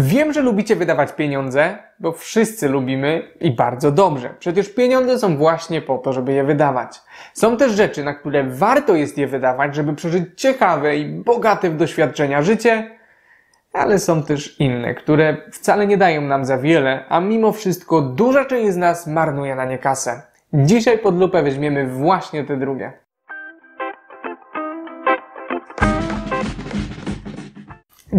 [0.00, 4.34] Wiem, że lubicie wydawać pieniądze, bo wszyscy lubimy i bardzo dobrze.
[4.38, 7.00] Przecież pieniądze są właśnie po to, żeby je wydawać.
[7.34, 11.76] Są też rzeczy, na które warto jest je wydawać, żeby przeżyć ciekawe i bogate w
[11.76, 12.90] doświadczenia życie,
[13.72, 18.44] ale są też inne, które wcale nie dają nam za wiele, a mimo wszystko duża
[18.44, 20.22] część z nas marnuje na nie kasę.
[20.52, 22.92] Dzisiaj pod lupę weźmiemy właśnie te drugie.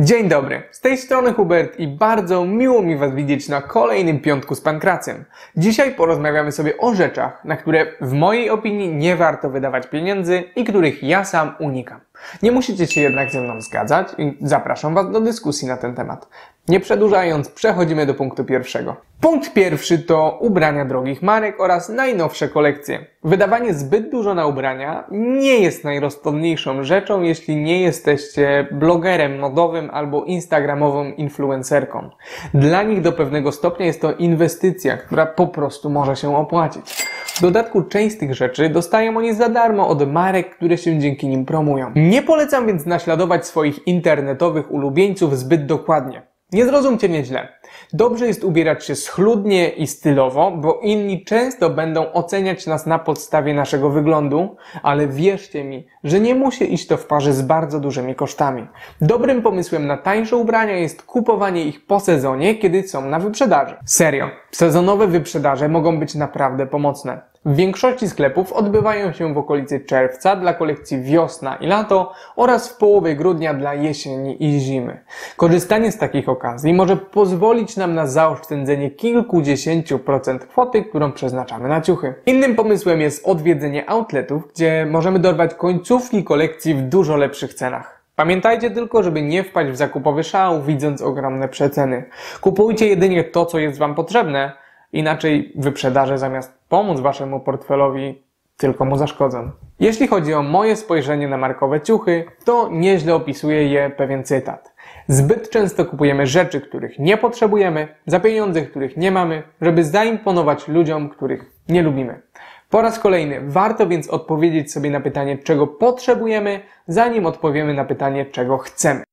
[0.02, 4.55] Dzień dobry, z tej strony Hubert i bardzo miło mi Was widzieć na kolejnym piątku
[4.55, 5.26] z Pankracem.
[5.57, 10.63] Dzisiaj porozmawiamy sobie o rzeczach, na które w mojej opinii nie warto wydawać pieniędzy i
[10.63, 11.99] których ja sam unikam.
[12.44, 16.27] Nie musicie się jednak ze mną zgadzać i zapraszam Was do dyskusji na ten temat.
[16.68, 18.96] Nie przedłużając, przechodzimy do punktu pierwszego.
[19.22, 23.05] Punkt pierwszy to ubrania drogich marek oraz najnowsze kolekcje.
[23.24, 30.24] Wydawanie zbyt dużo na ubrania nie jest najrozsądniejszą rzeczą, jeśli nie jesteście blogerem modowym albo
[30.24, 32.10] instagramową influencerką.
[32.54, 37.09] Dla nich do pewnego stopnia jest to inwestycja, która po prostu może się opłacić.
[37.40, 41.27] W dodatku część z tych rzeczy dostają oni za darmo od marek, które się dzięki
[41.27, 41.91] nim promują.
[41.96, 46.21] Nie polecam więc naśladować swoich internetowych ulubieńców zbyt dokładnie.
[46.51, 47.48] Nie zrozumcie mnie źle.
[47.93, 53.53] Dobrze jest ubierać się schludnie i stylowo, bo inni często będą oceniać nas na podstawie
[53.53, 58.15] naszego wyglądu, ale wierzcie mi, że nie musi iść to w parze z bardzo dużymi
[58.15, 58.68] kosztami.
[59.01, 63.76] Dobrym pomysłem na tańsze ubrania jest kupowanie ich po sezonie, kiedy są na wyprzedaży.
[63.85, 67.28] Serio, sezonowe wyprzedaże mogą być naprawdę pomocne.
[67.45, 72.78] W większości sklepów odbywają się w okolicy czerwca dla kolekcji wiosna i lato oraz w
[72.78, 75.03] połowie grudnia dla jesieni i zimy.
[75.38, 81.81] Korzystanie z takich okazji może pozwolić nam na zaoszczędzenie kilkudziesięciu procent kwoty, którą przeznaczamy na
[81.81, 82.13] ciuchy.
[82.25, 88.03] Innym pomysłem jest odwiedzenie outletów, gdzie możemy dorwać końcówki kolekcji w dużo lepszych cenach.
[88.16, 92.03] Pamiętajcie tylko, żeby nie wpaść w zakupowy szał, widząc ogromne przeceny.
[92.41, 94.51] Kupujcie jedynie to, co jest Wam potrzebne,
[94.94, 98.23] Inaczej wyprzedaże zamiast pomóc waszemu portfelowi
[98.57, 99.51] tylko mu zaszkodzą.
[99.80, 104.74] Jeśli chodzi o moje spojrzenie na markowe ciuchy, to nieźle opisuje je pewien cytat.
[105.08, 111.09] Zbyt często kupujemy rzeczy, których nie potrzebujemy, za pieniądze, których nie mamy, żeby zaimponować ludziom,
[111.09, 112.22] których nie lubimy.
[112.69, 118.25] Po raz kolejny warto więc odpowiedzieć sobie na pytanie, czego potrzebujemy, zanim odpowiemy na pytanie,
[118.25, 119.03] czego chcemy.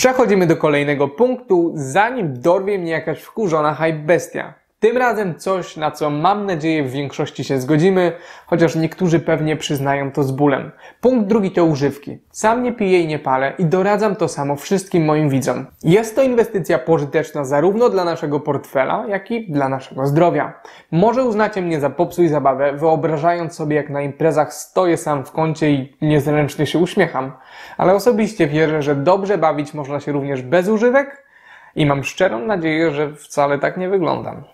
[0.00, 4.54] Przechodzimy do kolejnego punktu, zanim dorwie mnie jakaś wkurzona hype bestia.
[4.80, 8.12] Tym razem coś, na co mam nadzieję w większości się zgodzimy,
[8.46, 10.70] chociaż niektórzy pewnie przyznają to z bólem.
[11.00, 12.18] Punkt drugi to używki.
[12.30, 15.66] Sam nie piję i nie palę i doradzam to samo wszystkim moim widzom.
[15.84, 20.60] Jest to inwestycja pożyteczna zarówno dla naszego portfela, jak i dla naszego zdrowia.
[20.92, 25.70] Może uznacie mnie za popsuj zabawę, wyobrażając sobie jak na imprezach stoję sam w kącie
[25.70, 27.32] i niezręcznie się uśmiecham,
[27.78, 31.28] ale osobiście wierzę, że dobrze bawić można się również bez używek
[31.76, 34.44] i mam szczerą nadzieję, że wcale tak nie wyglądam.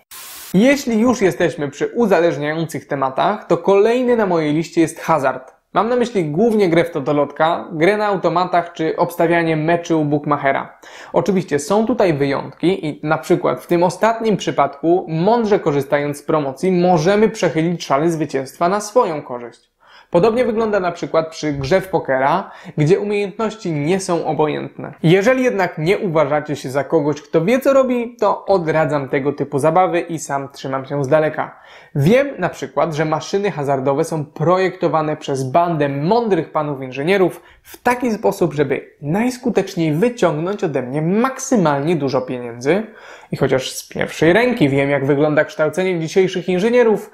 [0.55, 5.53] Jeśli już jesteśmy przy uzależniających tematach, to kolejny na mojej liście jest hazard.
[5.73, 10.79] Mam na myśli głównie grę w totolotka, grę na automatach czy obstawianie meczy u bookmachera.
[11.13, 16.71] Oczywiście są tutaj wyjątki i na przykład w tym ostatnim przypadku, mądrze korzystając z promocji,
[16.71, 19.74] możemy przechylić szale zwycięstwa na swoją korzyść.
[20.15, 24.93] Podobnie wygląda na przykład przy grze w pokera, gdzie umiejętności nie są obojętne.
[25.03, 29.59] Jeżeli jednak nie uważacie się za kogoś, kto wie co robi, to odradzam tego typu
[29.59, 31.59] zabawy i sam trzymam się z daleka.
[31.95, 38.11] Wiem na przykład, że maszyny hazardowe są projektowane przez bandę mądrych panów inżynierów w taki
[38.11, 42.83] sposób, żeby najskuteczniej wyciągnąć ode mnie maksymalnie dużo pieniędzy.
[43.31, 47.11] I chociaż z pierwszej ręki wiem, jak wygląda kształcenie dzisiejszych inżynierów,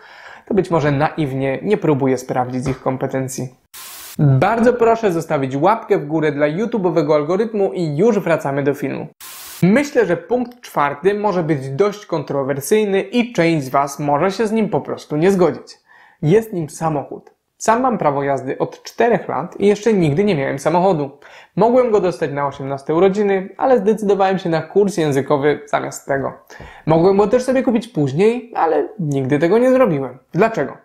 [0.51, 3.49] to być może naiwnie nie próbuję sprawdzić ich kompetencji.
[4.19, 9.07] Bardzo proszę zostawić łapkę w górę dla YouTube'owego algorytmu i już wracamy do filmu.
[9.63, 14.51] Myślę, że punkt czwarty może być dość kontrowersyjny i część z Was może się z
[14.51, 15.77] nim po prostu nie zgodzić.
[16.21, 17.31] Jest nim samochód.
[17.61, 21.09] Sam mam prawo jazdy od 4 lat i jeszcze nigdy nie miałem samochodu.
[21.55, 26.33] Mogłem go dostać na 18 urodziny, ale zdecydowałem się na kurs językowy zamiast tego.
[26.85, 30.17] Mogłem go też sobie kupić później, ale nigdy tego nie zrobiłem.
[30.33, 30.77] Dlaczego?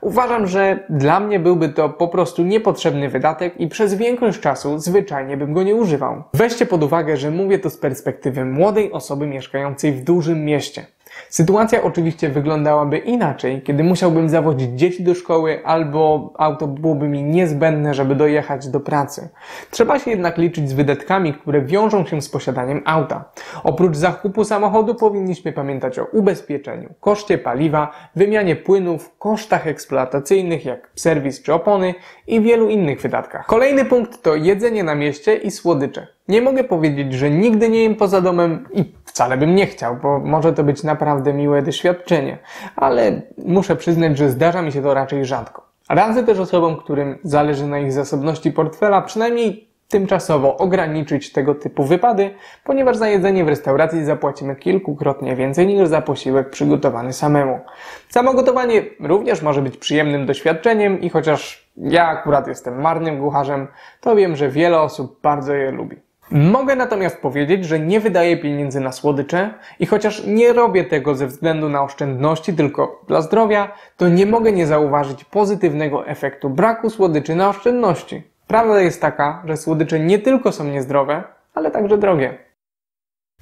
[0.00, 5.36] Uważam, że dla mnie byłby to po prostu niepotrzebny wydatek i przez większość czasu zwyczajnie
[5.36, 6.22] bym go nie używał.
[6.32, 10.86] Weźcie pod uwagę, że mówię to z perspektywy młodej osoby mieszkającej w dużym mieście.
[11.28, 17.94] Sytuacja oczywiście wyglądałaby inaczej, kiedy musiałbym zawodzić dzieci do szkoły albo auto byłoby mi niezbędne,
[17.94, 19.28] żeby dojechać do pracy.
[19.70, 23.24] Trzeba się jednak liczyć z wydatkami, które wiążą się z posiadaniem auta.
[23.64, 31.42] Oprócz zakupu samochodu powinniśmy pamiętać o ubezpieczeniu, koszcie paliwa, wymianie płynów, kosztach eksploatacyjnych jak serwis
[31.42, 31.94] czy opony
[32.26, 33.46] i wielu innych wydatkach.
[33.46, 36.06] Kolejny punkt to jedzenie na mieście i słodycze.
[36.28, 38.84] Nie mogę powiedzieć, że nigdy nie jem poza domem i
[39.14, 42.38] wcale bym nie chciał, bo może to być naprawdę miłe doświadczenie,
[42.76, 45.66] ale muszę przyznać, że zdarza mi się to raczej rzadko.
[45.88, 52.34] Radzę też osobom, którym zależy na ich zasobności portfela, przynajmniej tymczasowo ograniczyć tego typu wypady,
[52.64, 57.60] ponieważ za jedzenie w restauracji zapłacimy kilkukrotnie więcej niż za posiłek przygotowany samemu.
[58.08, 63.68] Samo gotowanie również może być przyjemnym doświadczeniem i chociaż ja akurat jestem marnym kucharzem,
[64.00, 65.96] to wiem, że wiele osób bardzo je lubi.
[66.30, 71.26] Mogę natomiast powiedzieć, że nie wydaję pieniędzy na słodycze i chociaż nie robię tego ze
[71.26, 77.34] względu na oszczędności, tylko dla zdrowia, to nie mogę nie zauważyć pozytywnego efektu braku słodyczy
[77.34, 78.22] na oszczędności.
[78.46, 81.22] Prawda jest taka, że słodycze nie tylko są niezdrowe,
[81.54, 82.38] ale także drogie.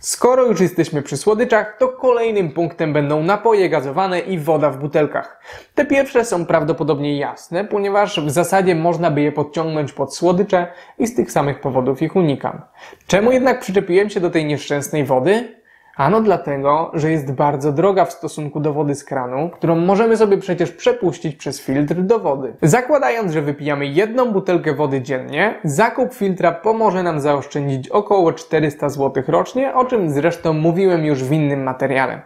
[0.00, 5.40] Skoro już jesteśmy przy słodyczach, to kolejnym punktem będą napoje gazowane i woda w butelkach.
[5.74, 10.66] Te pierwsze są prawdopodobnie jasne, ponieważ w zasadzie można by je podciągnąć pod słodycze
[10.98, 12.62] i z tych samych powodów ich unikam.
[13.06, 15.61] Czemu jednak przyczepiłem się do tej nieszczęsnej wody?
[15.96, 20.38] Ano dlatego, że jest bardzo droga w stosunku do wody z kranu, którą możemy sobie
[20.38, 22.56] przecież przepuścić przez filtr do wody.
[22.62, 29.22] Zakładając, że wypijamy jedną butelkę wody dziennie, zakup filtra pomoże nam zaoszczędzić około 400 zł
[29.26, 32.22] rocznie, o czym zresztą mówiłem już w innym materiale.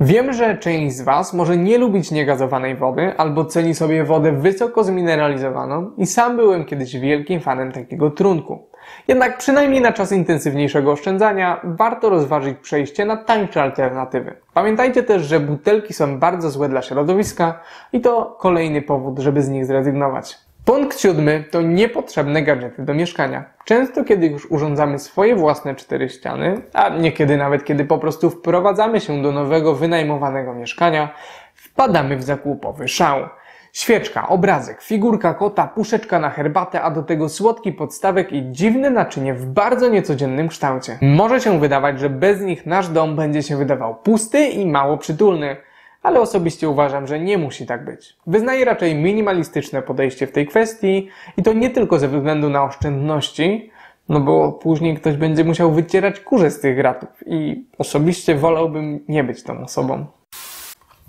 [0.00, 4.84] Wiem, że część z Was może nie lubić niegazowanej wody albo ceni sobie wodę wysoko
[4.84, 8.67] zmineralizowaną i sam byłem kiedyś wielkim fanem takiego trunku.
[9.08, 14.34] Jednak przynajmniej na czas intensywniejszego oszczędzania warto rozważyć przejście na tańsze alternatywy.
[14.54, 17.60] Pamiętajcie też, że butelki są bardzo złe dla środowiska
[17.92, 20.38] i to kolejny powód, żeby z nich zrezygnować.
[20.64, 23.44] Punkt siódmy to niepotrzebne gadżety do mieszkania.
[23.64, 29.00] Często, kiedy już urządzamy swoje własne cztery ściany, a niekiedy nawet kiedy po prostu wprowadzamy
[29.00, 31.14] się do nowego wynajmowanego mieszkania,
[31.54, 33.28] wpadamy w zakłupowy szał.
[33.72, 39.34] Świeczka, obrazek, figurka kota, puszeczka na herbatę, a do tego słodki podstawek i dziwne naczynie
[39.34, 40.98] w bardzo niecodziennym kształcie.
[41.02, 45.56] Może się wydawać, że bez nich nasz dom będzie się wydawał pusty i mało przytulny,
[46.02, 48.16] ale osobiście uważam, że nie musi tak być.
[48.26, 53.70] Wyznaję raczej minimalistyczne podejście w tej kwestii i to nie tylko ze względu na oszczędności,
[54.08, 59.24] no bo później ktoś będzie musiał wycierać kurze z tych gratów i osobiście wolałbym nie
[59.24, 60.06] być tą osobą.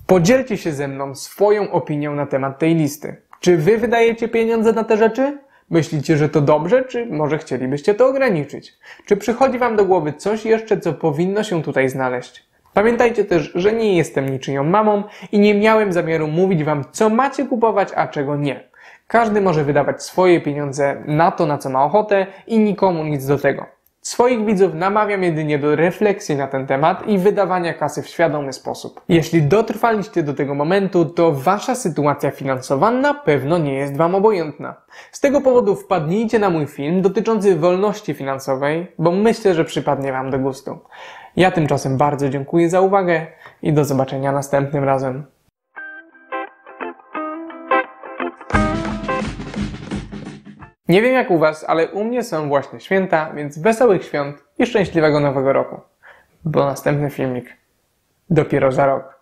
[0.09, 3.15] Podzielcie się ze mną swoją opinią na temat tej listy.
[3.39, 5.37] Czy wy wydajecie pieniądze na te rzeczy?
[5.69, 8.73] Myślicie, że to dobrze, czy może chcielibyście to ograniczyć?
[9.05, 12.43] Czy przychodzi wam do głowy coś jeszcze, co powinno się tutaj znaleźć?
[12.73, 17.45] Pamiętajcie też, że nie jestem niczyją mamą i nie miałem zamiaru mówić wam, co macie
[17.45, 18.69] kupować, a czego nie.
[19.07, 23.37] Każdy może wydawać swoje pieniądze na to, na co ma ochotę i nikomu nic do
[23.37, 23.78] tego.
[24.09, 29.01] Swoich widzów namawiam jedynie do refleksji na ten temat i wydawania kasy w świadomy sposób.
[29.09, 34.75] Jeśli dotrwaliście do tego momentu, to wasza sytuacja finansowa na pewno nie jest wam obojętna.
[35.11, 40.31] Z tego powodu wpadnijcie na mój film dotyczący wolności finansowej, bo myślę, że przypadnie wam
[40.31, 40.79] do gustu.
[41.35, 43.27] Ja tymczasem bardzo dziękuję za uwagę
[43.61, 45.23] i do zobaczenia następnym razem.
[50.89, 54.65] Nie wiem jak u Was, ale u mnie są właśnie święta, więc wesołych świąt i
[54.65, 55.81] szczęśliwego nowego roku.
[56.45, 57.57] Bo następny filmik
[58.29, 59.18] dopiero za rok.